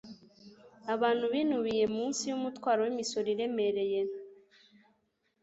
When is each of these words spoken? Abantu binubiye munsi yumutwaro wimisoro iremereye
Abantu 0.93 1.25
binubiye 1.33 1.85
munsi 1.95 2.21
yumutwaro 2.29 2.79
wimisoro 2.83 3.27
iremereye 3.35 4.01